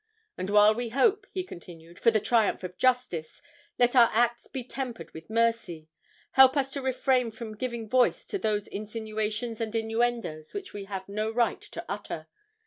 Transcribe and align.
"And 0.35 0.49
while 0.49 0.73
we 0.73 0.89
hope," 0.89 1.27
he 1.31 1.43
continued, 1.43 1.99
"for 1.99 2.09
the 2.09 2.19
triumph 2.19 2.63
of 2.63 2.75
justice, 2.75 3.39
let 3.77 3.95
our 3.95 4.09
acts 4.11 4.47
be 4.47 4.63
tempered 4.63 5.13
with 5.13 5.29
mercy. 5.29 5.89
Help 6.31 6.57
us 6.57 6.71
to 6.71 6.81
refrain 6.81 7.29
from 7.29 7.55
giving 7.55 7.87
voice 7.87 8.25
to 8.25 8.39
those 8.39 8.67
insinuations 8.67 9.61
and 9.61 9.75
innuendoes 9.75 10.55
which 10.55 10.73
we 10.73 10.85
have 10.85 11.07
no 11.07 11.29
right 11.29 11.61
to 11.61 11.85
utter. 11.87 12.25